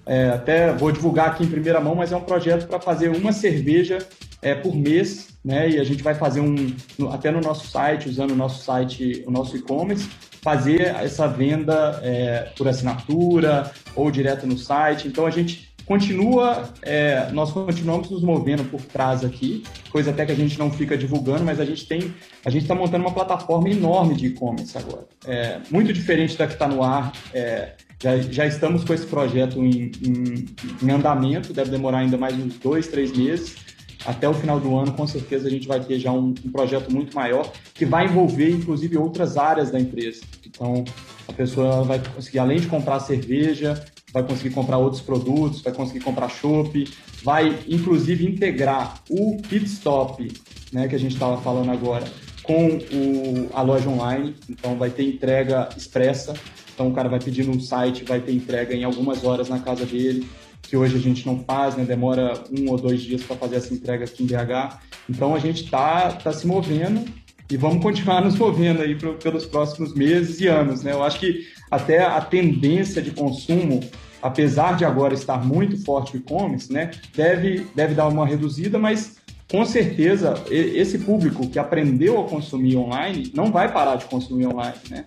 é, 0.06 0.30
até 0.30 0.72
vou 0.72 0.92
divulgar 0.92 1.30
aqui 1.30 1.44
em 1.44 1.50
primeira 1.50 1.80
mão, 1.80 1.96
mas 1.96 2.12
é 2.12 2.16
um 2.16 2.22
projeto 2.22 2.68
para 2.68 2.80
fazer 2.80 3.10
uma 3.10 3.32
cerveja 3.32 4.00
é, 4.42 4.54
por 4.54 4.76
mês, 4.76 5.30
né? 5.44 5.70
E 5.70 5.80
a 5.80 5.84
gente 5.84 6.04
vai 6.04 6.14
fazer 6.14 6.40
um, 6.40 6.76
até 7.12 7.32
no 7.32 7.42
nosso 7.42 7.68
site, 7.68 8.08
usando 8.08 8.32
o 8.32 8.36
nosso 8.36 8.64
site, 8.64 9.24
o 9.26 9.32
nosso 9.32 9.58
e-commerce, 9.58 10.08
fazer 10.42 10.82
essa 10.82 11.28
venda 11.28 12.00
é, 12.04 12.52
por 12.56 12.68
assinatura 12.68 13.72
ou 13.96 14.12
direto 14.12 14.46
no 14.46 14.58
site. 14.58 15.08
Então 15.08 15.26
a 15.26 15.32
gente 15.32 15.74
continua, 15.86 16.70
é, 16.82 17.30
nós 17.32 17.52
continuamos 17.52 18.10
nos 18.10 18.22
movendo 18.22 18.64
por 18.66 18.82
trás 18.82 19.24
aqui, 19.24 19.64
coisa 19.92 20.12
até 20.12 20.26
que 20.26 20.32
a 20.32 20.36
gente 20.36 20.58
não 20.58 20.72
fica 20.72 20.98
divulgando, 20.98 21.44
mas 21.44 21.60
a 21.60 21.66
gente 21.66 21.88
tem, 21.88 22.14
a 22.44 22.50
gente 22.50 22.64
está 22.64 22.76
montando 22.76 23.04
uma 23.04 23.14
plataforma 23.14 23.70
enorme 23.70 24.16
de 24.16 24.28
e-commerce 24.28 24.78
agora, 24.78 25.06
é, 25.26 25.60
muito 25.72 25.94
diferente 25.94 26.38
da 26.38 26.48
que 26.48 26.54
está 26.54 26.68
no 26.68 26.84
ar. 26.84 27.12
É, 27.34 27.74
já, 28.02 28.18
já, 28.18 28.46
estamos 28.46 28.84
com 28.84 28.94
esse 28.94 29.06
projeto 29.06 29.60
em, 29.64 29.92
em, 30.02 30.46
em, 30.82 30.92
andamento, 30.92 31.54
deve 31.54 31.72
demorar 31.72 32.00
ainda 32.00 32.18
mais 32.18 32.36
uns 32.36 32.58
dois, 32.58 32.88
três 32.88 33.16
meses. 33.16 33.56
Até 34.06 34.30
o 34.30 34.34
final 34.34 34.60
do 34.60 34.78
ano, 34.78 34.92
com 34.92 35.08
certeza, 35.08 35.48
a 35.48 35.50
gente 35.50 35.68
vai 35.68 35.80
ter 35.80 35.98
já 35.98 36.12
um, 36.12 36.34
um 36.46 36.52
projeto 36.52 36.94
muito 36.94 37.16
maior 37.16 37.52
que 37.74 37.86
vai 37.86 38.06
envolver, 38.06 38.52
inclusive, 38.52 38.98
outras 38.98 39.36
áreas 39.36 39.72
da 39.72 39.80
empresa. 39.80 40.22
Então, 40.46 40.86
a 41.28 41.34
pessoa 41.34 41.84
vai 41.84 42.00
conseguir, 42.00 42.40
além 42.40 42.60
de 42.60 42.68
comprar 42.68 43.00
cerveja, 43.00 43.84
vai 44.14 44.24
conseguir 44.24 44.54
comprar 44.54 44.78
outros 44.78 45.02
produtos, 45.02 45.62
vai 45.62 45.74
conseguir 45.74 46.00
comprar 46.00 46.30
chopp, 46.30 46.88
vai 47.24 47.60
inclusive 47.68 48.26
integrar 48.26 49.02
o 49.10 49.38
pit 49.42 49.66
stop, 49.66 50.32
né, 50.72 50.88
que 50.88 50.96
a 50.96 51.00
gente 51.00 51.14
estava 51.14 51.42
falando 51.42 51.72
agora, 51.72 52.06
com 52.44 52.78
o, 52.78 53.50
a 53.54 53.62
loja 53.62 53.90
online. 53.90 54.36
Então 54.50 54.78
vai 54.78 54.90
ter 54.90 55.04
entrega 55.04 55.68
expressa. 55.76 56.34
Então 56.76 56.90
o 56.90 56.94
cara 56.94 57.10
vai 57.10 57.20
pedir 57.20 57.44
no 57.46 57.60
site, 57.60 58.04
vai 58.04 58.20
ter 58.20 58.34
entrega 58.34 58.76
em 58.76 58.84
algumas 58.84 59.24
horas 59.24 59.50
na 59.50 59.60
casa 59.60 59.86
dele, 59.86 60.28
que 60.62 60.78
hoje 60.78 60.96
a 60.96 61.00
gente 61.00 61.26
não 61.26 61.40
faz, 61.40 61.76
né? 61.76 61.84
Demora 61.84 62.44
um 62.52 62.70
ou 62.70 62.78
dois 62.78 63.02
dias 63.02 63.24
para 63.24 63.36
fazer 63.38 63.56
essa 63.56 63.74
entrega 63.74 64.06
aqui 64.06 64.24
em 64.24 64.28
BH. 64.28 64.78
Então 65.10 65.34
a 65.34 65.40
gente 65.40 65.64
está 65.64 66.12
tá 66.12 66.32
se 66.32 66.46
movendo 66.46 67.04
e 67.50 67.58
vamos 67.58 67.82
continuar 67.82 68.22
nos 68.24 68.36
movendo 68.36 68.82
aí 68.82 68.94
pro, 68.94 69.16
pelos 69.16 69.46
próximos 69.46 69.96
meses 69.96 70.40
e 70.42 70.48
anos, 70.48 70.84
né? 70.84 70.92
Eu 70.92 71.04
acho 71.04 71.20
que 71.20 71.48
até 71.72 72.04
a 72.04 72.22
tendência 72.22 73.02
de 73.02 73.12
consumo 73.12 73.80
apesar 74.26 74.76
de 74.76 74.84
agora 74.84 75.14
estar 75.14 75.46
muito 75.46 75.78
forte 75.86 76.16
o 76.16 76.18
e-commerce, 76.18 76.74
né, 76.74 76.90
deve, 77.16 77.68
deve 77.76 77.94
dar 77.94 78.08
uma 78.08 78.26
reduzida, 78.26 78.80
mas 78.80 79.18
com 79.50 79.64
certeza 79.64 80.34
esse 80.50 80.98
público 80.98 81.48
que 81.48 81.60
aprendeu 81.60 82.20
a 82.20 82.28
consumir 82.28 82.76
online 82.76 83.32
não 83.36 83.52
vai 83.52 83.72
parar 83.72 83.98
de 83.98 84.06
consumir 84.06 84.48
online, 84.48 84.78
né? 84.90 85.06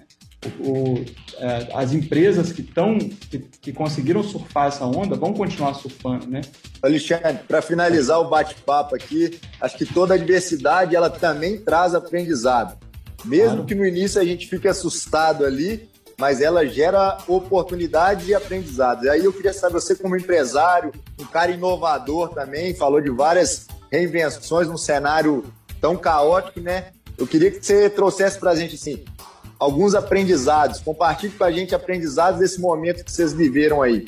O, 0.61 1.05
é, 1.39 1.69
as 1.75 1.93
empresas 1.93 2.53
que 2.53 2.61
estão 2.61 2.97
que, 2.97 3.41
que, 3.61 3.73
conseguiram 3.73 4.23
surfar 4.23 4.69
essa 4.69 4.85
onda 4.85 5.17
vão 5.17 5.33
continuar 5.33 5.75
surfando, 5.75 6.29
né? 6.29 6.43
Alexandre, 6.81 7.41
para 7.47 7.61
finalizar 7.61 8.21
o 8.21 8.29
bate-papo 8.29 8.95
aqui, 8.95 9.41
acho 9.61 9.77
que 9.77 9.85
toda 9.85 10.15
adversidade 10.15 10.95
ela 10.95 11.11
também 11.11 11.59
traz 11.59 11.93
aprendizado. 11.93 12.79
Mesmo 13.25 13.49
claro. 13.49 13.65
que 13.65 13.75
no 13.75 13.85
início 13.85 14.21
a 14.21 14.25
gente 14.25 14.47
fique 14.47 14.69
assustado 14.69 15.45
ali, 15.45 15.89
mas 16.17 16.41
ela 16.41 16.67
gera 16.67 17.19
oportunidades 17.27 18.29
e 18.29 18.35
aprendizados. 18.35 19.05
E 19.05 19.09
aí 19.09 19.25
eu 19.25 19.33
queria 19.33 19.53
saber, 19.53 19.75
você 19.75 19.97
como 19.97 20.17
empresário, 20.17 20.93
um 21.19 21.25
cara 21.25 21.51
inovador 21.51 22.31
também, 22.31 22.75
falou 22.75 23.01
de 23.01 23.11
várias 23.11 23.67
reinvenções 23.91 24.69
num 24.69 24.77
cenário 24.77 25.45
tão 25.81 25.97
caótico, 25.97 26.61
né? 26.61 26.93
Eu 27.17 27.27
queria 27.27 27.51
que 27.51 27.65
você 27.65 27.91
trouxesse 27.91 28.39
para 28.39 28.51
a 28.51 28.57
gente, 28.57 28.77
assim, 28.77 29.05
alguns 29.59 29.95
aprendizados. 29.95 30.81
Compartilhe 30.81 31.33
com 31.33 31.45
a 31.45 31.51
gente 31.51 31.75
aprendizados 31.75 32.41
desse 32.41 32.61
momento 32.61 33.05
que 33.05 33.13
vocês 33.13 33.33
viveram 33.33 33.83
aí. 33.83 34.07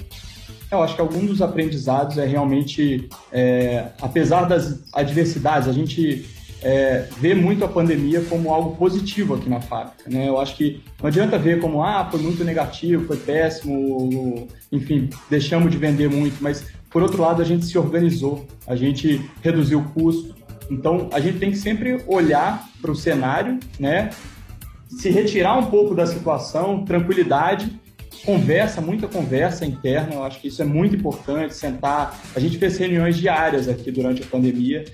Eu 0.71 0.83
acho 0.83 0.95
que 0.95 1.01
algum 1.01 1.27
dos 1.27 1.43
aprendizados 1.43 2.17
é 2.17 2.25
realmente, 2.25 3.09
é, 3.33 3.89
apesar 4.01 4.45
das 4.45 4.79
adversidades, 4.93 5.67
a 5.67 5.73
gente 5.73 6.29
é, 6.63 7.09
vê 7.19 7.35
muito 7.35 7.65
a 7.65 7.69
pandemia 7.69 8.23
como 8.29 8.53
algo 8.53 8.77
positivo 8.77 9.35
aqui 9.35 9.49
na 9.49 9.61
fábrica. 9.61 10.09
Né? 10.09 10.29
Eu 10.29 10.39
acho 10.39 10.57
que 10.57 10.81
não 11.01 11.09
adianta 11.09 11.39
ver 11.39 11.61
como, 11.61 11.83
ah, 11.83 12.07
foi 12.11 12.21
muito 12.21 12.45
negativo, 12.45 13.07
foi 13.07 13.17
péssimo, 13.17 14.47
enfim, 14.71 15.11
deixamos 15.29 15.71
de 15.71 15.79
vender 15.79 16.09
muito, 16.09 16.37
mas 16.41 16.65
por 16.91 17.03
outro 17.03 17.23
lado 17.23 17.41
a 17.41 17.45
gente 17.45 17.65
se 17.65 17.79
organizou, 17.79 18.47
a 18.67 18.77
gente 18.77 19.29
reduziu 19.43 19.81
o 19.81 19.85
custo. 19.91 20.35
Então 20.71 21.09
a 21.13 21.19
gente 21.19 21.39
tem 21.39 21.51
que 21.51 21.59
sempre 21.59 22.01
olhar 22.07 22.69
para 22.81 22.93
o 22.93 22.95
cenário, 22.95 23.59
né? 23.79 24.11
Se 24.99 25.09
retirar 25.11 25.57
um 25.59 25.67
pouco 25.67 25.95
da 25.95 26.07
situação, 26.07 26.85
tranquilidade 26.85 27.81
conversa, 28.25 28.81
muita 28.81 29.09
conversa 29.09 29.65
interna, 29.65 30.15
eu 30.15 30.25
acho 30.25 30.41
que 30.41 30.49
isso 30.49 30.61
é 30.61 30.65
muito 30.65 30.95
importante, 30.95 31.55
sentar. 31.55 32.21
A 32.35 32.41
gente 32.41 32.59
fez 32.59 32.77
reuniões 32.77 33.17
diárias 33.17 33.69
aqui 33.69 33.91
durante 33.91 34.23
a 34.23 34.27
pandemia 34.27 34.85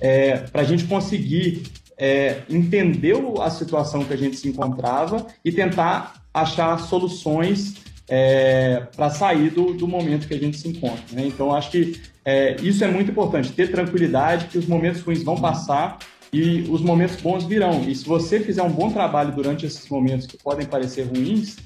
é, 0.00 0.36
para 0.36 0.62
a 0.62 0.64
gente 0.64 0.84
conseguir 0.84 1.62
é, 1.96 2.42
entender 2.50 3.16
a 3.40 3.50
situação 3.50 4.04
que 4.04 4.12
a 4.12 4.16
gente 4.16 4.36
se 4.36 4.48
encontrava 4.48 5.26
e 5.44 5.52
tentar 5.52 6.22
achar 6.32 6.78
soluções 6.78 7.76
é, 8.08 8.86
para 8.94 9.08
sair 9.08 9.50
do, 9.50 9.72
do, 9.72 9.88
momento 9.88 10.26
que 10.26 10.34
a 10.34 10.38
gente 10.38 10.58
se 10.58 10.68
encontra. 10.68 11.04
Né? 11.12 11.26
Então, 11.26 11.54
acho 11.54 11.70
que 11.70 12.00
é, 12.24 12.56
isso 12.60 12.84
é 12.84 12.88
muito 12.88 13.10
importante, 13.10 13.52
ter 13.52 13.70
tranquilidade 13.70 14.46
que 14.46 14.58
os 14.58 14.66
momentos 14.66 15.00
ruins 15.00 15.22
vão 15.22 15.36
passar 15.36 15.98
e 16.34 16.66
os 16.68 16.80
momentos 16.80 17.14
bons 17.20 17.44
virão. 17.44 17.88
E 17.88 17.94
se 17.94 18.04
você 18.04 18.40
fizer 18.40 18.62
um 18.62 18.72
bom 18.72 18.90
trabalho 18.90 19.32
durante 19.32 19.64
esses 19.64 19.88
momentos 19.88 20.26
que 20.26 20.36
podem 20.36 20.66
parecer 20.66 21.04
ruins, 21.04 21.58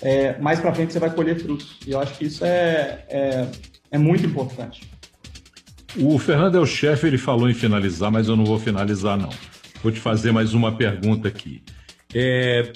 é, 0.00 0.38
mais 0.38 0.60
para 0.60 0.72
frente 0.72 0.92
você 0.92 1.00
vai 1.00 1.10
colher 1.10 1.40
frutos. 1.40 1.76
E 1.84 1.90
eu 1.90 2.00
acho 2.00 2.16
que 2.16 2.26
isso 2.26 2.44
é, 2.44 3.04
é, 3.08 3.48
é 3.90 3.98
muito 3.98 4.24
importante. 4.24 4.88
O 5.96 6.16
Fernando 6.20 6.56
é 6.56 6.60
o 6.60 6.64
chefe, 6.64 7.08
ele 7.08 7.18
falou 7.18 7.50
em 7.50 7.54
finalizar, 7.54 8.12
mas 8.12 8.28
eu 8.28 8.36
não 8.36 8.44
vou 8.44 8.60
finalizar, 8.60 9.18
não. 9.18 9.30
Vou 9.82 9.90
te 9.90 9.98
fazer 9.98 10.30
mais 10.30 10.54
uma 10.54 10.76
pergunta 10.76 11.26
aqui. 11.26 11.60
É, 12.14 12.72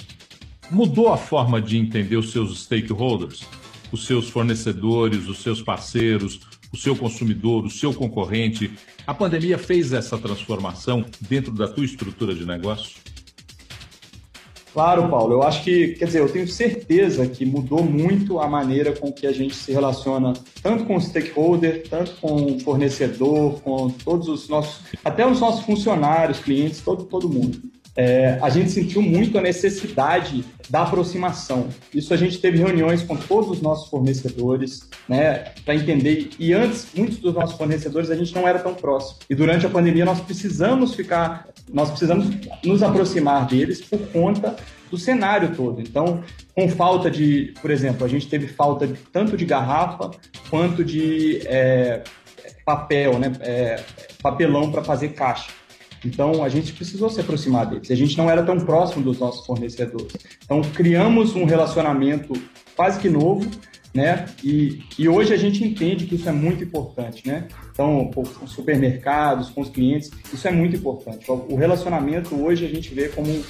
mudou 0.68 1.12
a 1.12 1.16
forma 1.16 1.62
de 1.62 1.78
entender 1.78 2.16
os 2.16 2.32
seus 2.32 2.64
stakeholders? 2.64 3.44
Os 3.92 4.04
seus 4.04 4.28
fornecedores, 4.28 5.28
os 5.28 5.38
seus 5.38 5.62
parceiros, 5.62 6.40
o 6.72 6.76
seu 6.76 6.96
consumidor, 6.96 7.64
o 7.64 7.70
seu 7.70 7.92
concorrente? 7.92 8.70
A 9.06 9.14
pandemia 9.14 9.58
fez 9.58 9.92
essa 9.92 10.18
transformação 10.18 11.04
dentro 11.20 11.52
da 11.52 11.68
tua 11.68 11.84
estrutura 11.84 12.34
de 12.34 12.44
negócio? 12.44 12.96
Claro, 14.72 15.08
Paulo. 15.08 15.32
Eu 15.32 15.42
acho 15.42 15.64
que, 15.64 15.94
quer 15.94 16.04
dizer, 16.04 16.20
eu 16.20 16.28
tenho 16.28 16.46
certeza 16.46 17.26
que 17.26 17.46
mudou 17.46 17.82
muito 17.82 18.38
a 18.38 18.46
maneira 18.46 18.92
com 18.92 19.10
que 19.10 19.26
a 19.26 19.32
gente 19.32 19.54
se 19.54 19.72
relaciona, 19.72 20.34
tanto 20.62 20.84
com 20.84 20.96
o 20.96 21.00
stakeholder, 21.00 21.88
tanto 21.88 22.12
com 22.20 22.34
o 22.34 22.60
fornecedor, 22.60 23.62
com 23.62 23.88
todos 23.88 24.28
os 24.28 24.48
nossos, 24.50 24.84
até 25.02 25.26
os 25.26 25.40
nossos 25.40 25.64
funcionários, 25.64 26.40
clientes, 26.40 26.82
todo, 26.82 27.04
todo 27.04 27.26
mundo 27.26 27.58
é, 27.96 28.38
a 28.42 28.50
gente 28.50 28.70
sentiu 28.70 29.00
muito 29.00 29.38
a 29.38 29.40
necessidade 29.40 30.44
da 30.68 30.82
aproximação. 30.82 31.68
Isso 31.94 32.12
a 32.12 32.16
gente 32.16 32.38
teve 32.38 32.58
reuniões 32.58 33.02
com 33.02 33.16
todos 33.16 33.50
os 33.50 33.62
nossos 33.62 33.88
fornecedores, 33.88 34.88
né, 35.08 35.52
para 35.64 35.74
entender. 35.74 36.30
E 36.38 36.52
antes, 36.52 36.88
muitos 36.94 37.18
dos 37.18 37.34
nossos 37.34 37.56
fornecedores 37.56 38.10
a 38.10 38.14
gente 38.14 38.34
não 38.34 38.46
era 38.46 38.58
tão 38.58 38.74
próximo. 38.74 39.20
E 39.30 39.34
durante 39.34 39.64
a 39.64 39.70
pandemia 39.70 40.04
nós 40.04 40.20
precisamos 40.20 40.94
ficar, 40.94 41.48
nós 41.72 41.88
precisamos 41.88 42.26
nos 42.62 42.82
aproximar 42.82 43.46
deles 43.46 43.80
por 43.80 43.98
conta 44.08 44.54
do 44.90 44.98
cenário 44.98 45.54
todo. 45.56 45.80
Então, 45.80 46.22
com 46.54 46.68
falta 46.68 47.10
de, 47.10 47.54
por 47.60 47.70
exemplo, 47.70 48.04
a 48.04 48.08
gente 48.08 48.28
teve 48.28 48.46
falta 48.46 48.86
de, 48.86 48.94
tanto 49.12 49.36
de 49.36 49.44
garrafa 49.44 50.10
quanto 50.50 50.84
de 50.84 51.40
é, 51.46 52.02
papel, 52.64 53.18
né, 53.18 53.32
é, 53.40 53.80
papelão 54.22 54.70
para 54.70 54.84
fazer 54.84 55.10
caixa. 55.10 55.50
Então, 56.06 56.42
a 56.44 56.48
gente 56.48 56.72
precisou 56.72 57.10
se 57.10 57.20
aproximar 57.20 57.66
deles. 57.66 57.90
A 57.90 57.94
gente 57.94 58.16
não 58.16 58.30
era 58.30 58.42
tão 58.42 58.58
próximo 58.60 59.02
dos 59.02 59.18
nossos 59.18 59.44
fornecedores. 59.44 60.12
Então, 60.44 60.62
criamos 60.62 61.34
um 61.34 61.44
relacionamento 61.44 62.32
quase 62.76 63.00
que 63.00 63.08
novo, 63.08 63.50
né? 63.92 64.26
E, 64.44 64.82
e 64.98 65.08
hoje 65.08 65.32
a 65.32 65.36
gente 65.36 65.64
entende 65.64 66.06
que 66.06 66.14
isso 66.14 66.28
é 66.28 66.32
muito 66.32 66.62
importante, 66.62 67.26
né? 67.26 67.48
Então, 67.72 68.10
com 68.14 68.22
os 68.22 68.52
supermercados, 68.52 69.50
com 69.50 69.62
os 69.62 69.68
clientes, 69.68 70.10
isso 70.32 70.46
é 70.46 70.52
muito 70.52 70.76
importante. 70.76 71.26
O 71.28 71.56
relacionamento 71.56 72.34
hoje 72.34 72.64
a 72.64 72.68
gente 72.68 72.94
vê 72.94 73.08
como 73.08 73.42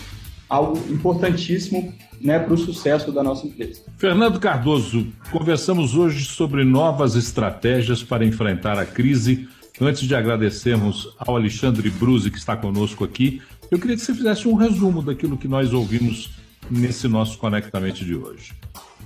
algo 0.49 0.79
importantíssimo 0.89 1.93
né, 2.21 2.39
para 2.39 2.55
o 2.55 2.57
sucesso 2.57 3.11
da 3.13 3.23
nossa 3.23 3.47
empresa. 3.47 3.83
Fernando 3.99 4.39
Cardoso, 4.39 5.09
conversamos 5.33 5.97
hoje 5.97 6.25
sobre 6.25 6.65
novas 6.65 7.17
estratégias 7.17 8.03
para 8.03 8.25
enfrentar 8.25 8.79
a 8.79 8.87
crise 8.87 9.49
Antes 9.81 10.09
de 10.09 10.15
agradecermos 10.15 11.15
ao 11.19 11.37
Alexandre 11.37 11.91
Bruzi, 11.91 12.31
que 12.31 12.39
está 12.39 12.57
conosco 12.57 13.05
aqui, 13.05 13.43
eu 13.71 13.79
queria 13.79 13.95
que 13.95 14.03
você 14.03 14.15
fizesse 14.15 14.49
um 14.49 14.55
resumo 14.55 15.03
daquilo 15.03 15.37
que 15.37 15.47
nós 15.47 15.73
ouvimos 15.73 16.31
nesse 16.71 17.07
nosso 17.07 17.37
Conectamente 17.39 18.05
de 18.05 18.15
hoje. 18.15 18.55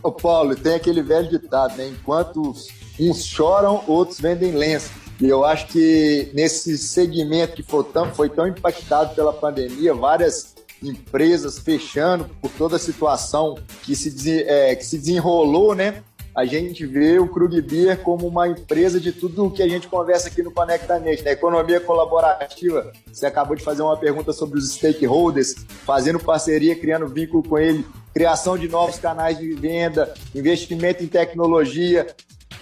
Ô 0.02 0.12
Paulo, 0.12 0.54
tem 0.54 0.74
aquele 0.74 1.02
velho 1.02 1.28
ditado, 1.28 1.76
né? 1.76 1.88
Enquanto 1.88 2.54
uns 2.98 3.24
choram, 3.24 3.82
outros 3.86 4.20
vendem 4.20 4.52
lenço. 4.52 4.90
E 5.20 5.28
eu 5.28 5.44
acho 5.44 5.66
que 5.66 6.30
nesse 6.32 6.78
segmento 6.78 7.54
que 7.54 7.62
foi 7.62 7.84
tão, 7.84 8.14
foi 8.14 8.28
tão 8.30 8.46
impactado 8.46 9.14
pela 9.14 9.32
pandemia, 9.32 9.92
várias 9.92 10.54
empresas 10.82 11.58
fechando 11.58 12.24
por 12.40 12.50
toda 12.52 12.76
a 12.76 12.78
situação 12.78 13.58
que 13.82 13.94
se, 13.94 14.42
é, 14.44 14.74
que 14.74 14.86
se 14.86 14.96
desenrolou, 14.96 15.74
né? 15.74 16.02
A 16.40 16.46
gente 16.46 16.86
vê 16.86 17.18
o 17.18 17.28
Krug 17.28 17.60
Beer 17.60 17.98
como 17.98 18.26
uma 18.26 18.48
empresa 18.48 18.98
de 18.98 19.12
tudo 19.12 19.44
o 19.44 19.50
que 19.50 19.62
a 19.62 19.68
gente 19.68 19.86
conversa 19.86 20.28
aqui 20.28 20.42
no 20.42 20.50
Conectamente, 20.50 21.22
né? 21.22 21.32
Economia 21.32 21.78
colaborativa. 21.80 22.90
Você 23.12 23.26
acabou 23.26 23.54
de 23.54 23.62
fazer 23.62 23.82
uma 23.82 23.98
pergunta 23.98 24.32
sobre 24.32 24.58
os 24.58 24.72
stakeholders, 24.72 25.54
fazendo 25.84 26.18
parceria, 26.18 26.74
criando 26.74 27.06
vínculo 27.08 27.42
com 27.42 27.58
ele, 27.58 27.84
criação 28.14 28.56
de 28.56 28.68
novos 28.68 28.98
canais 28.98 29.38
de 29.38 29.52
venda, 29.52 30.14
investimento 30.34 31.04
em 31.04 31.08
tecnologia, 31.08 32.06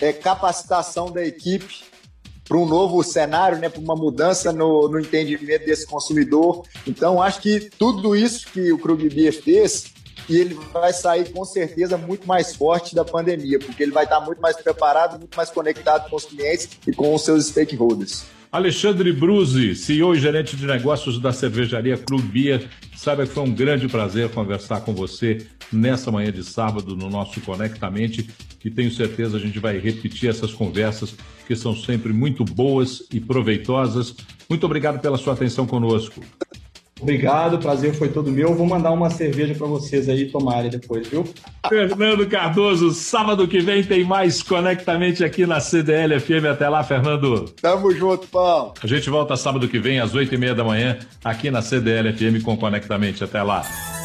é, 0.00 0.12
capacitação 0.12 1.12
da 1.12 1.25
equipe 1.25 1.85
para 2.49 2.58
um 2.58 2.66
novo 2.66 3.00
cenário, 3.04 3.58
né, 3.58 3.68
para 3.68 3.80
uma 3.80 3.94
mudança 3.94 4.52
no, 4.52 4.88
no, 4.88 4.99
entendimento 4.99 5.66
desse 5.66 5.87
consumidor. 5.87 6.64
Então, 6.85 7.23
acho 7.23 7.40
que 7.40 7.70
tudo 7.78 8.16
isso 8.16 8.49
que 8.50 8.73
o 8.73 8.78
Krug 8.78 9.08
Beer 9.08 9.32
fez, 9.32 9.92
e 10.28 10.37
ele 10.37 10.54
vai 10.73 10.92
sair 10.92 11.30
com 11.30 11.44
certeza 11.44 11.97
muito 11.97 12.26
mais 12.26 12.54
forte 12.54 12.94
da 12.94 13.04
pandemia, 13.04 13.58
porque 13.58 13.82
ele 13.82 13.92
vai 13.92 14.04
estar 14.04 14.20
muito 14.20 14.40
mais 14.40 14.56
preparado, 14.56 15.18
muito 15.18 15.37
mais 15.37 15.50
conectado 15.50 16.08
com 16.11 16.16
os 16.16 16.25
clientes 16.25 16.68
e 16.87 16.92
com 16.92 17.14
os 17.14 17.25
seus 17.25 17.47
stakeholders. 17.47 18.25
Alexandre 18.50 19.12
Bruzi, 19.12 19.75
CEO 19.75 20.14
e 20.14 20.18
gerente 20.18 20.56
de 20.56 20.66
negócios 20.66 21.20
da 21.20 21.32
cervejaria 21.32 21.99
Clube 21.99 22.28
Beer. 22.28 22.68
Saiba 22.97 23.26
que 23.26 23.32
foi 23.32 23.42
um 23.42 23.54
grande 23.54 23.87
prazer 23.88 24.30
conversar 24.30 24.80
com 24.80 24.94
você 24.94 25.47
nessa 25.70 26.11
manhã 26.11 26.32
de 26.32 26.42
sábado 26.42 26.97
no 26.97 27.11
nosso 27.11 27.40
Conectamente 27.42 28.28
e 28.64 28.70
tenho 28.70 28.90
certeza 28.90 29.37
a 29.37 29.40
gente 29.40 29.58
vai 29.58 29.78
repetir 29.78 30.30
essas 30.30 30.52
conversas 30.52 31.14
que 31.47 31.54
são 31.54 31.76
sempre 31.76 32.12
muito 32.12 32.44
boas 32.44 33.02
e 33.12 33.20
proveitosas. 33.20 34.14
Muito 34.49 34.64
obrigado 34.64 35.00
pela 35.00 35.18
sua 35.18 35.35
atenção 35.35 35.66
conosco. 35.66 36.20
Obrigado, 37.00 37.55
o 37.55 37.59
prazer 37.59 37.95
foi 37.95 38.09
todo 38.09 38.31
meu. 38.31 38.55
Vou 38.55 38.67
mandar 38.67 38.90
uma 38.90 39.11
cerveja 39.11 39.55
para 39.55 39.67
vocês 39.67 40.09
aí 40.09 40.26
tomarem 40.26 40.71
depois, 40.71 41.07
viu? 41.07 41.25
Fernando 41.69 42.26
Cardoso, 42.26 42.90
sábado 42.93 43.47
que 43.47 43.61
vem 43.61 43.83
tem 43.85 44.05
mais 44.05 44.43
Conectamente 44.43 45.25
aqui 45.25 45.47
na 45.47 45.61
CDL 45.61 46.19
FM. 46.19 46.47
Até 46.50 46.69
lá, 46.69 46.83
Fernando. 46.83 47.45
Tamo 47.61 47.93
junto, 47.93 48.26
pão. 48.28 48.73
A 48.83 48.87
gente 48.87 49.09
volta 49.11 49.37
sábado 49.37 49.69
que 49.69 49.78
vem 49.78 50.00
às 50.00 50.14
oito 50.14 50.35
e 50.35 50.38
meia 50.38 50.55
da 50.55 50.64
manhã 50.64 50.99
aqui 51.25 51.50
na 51.50 51.62
CDL 51.62 52.12
FM 52.12 52.43
com 52.43 52.57
Conectamente. 52.57 53.23
Até 53.23 53.43
lá. 53.43 53.62